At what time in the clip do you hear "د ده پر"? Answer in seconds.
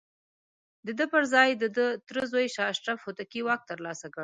0.85-1.23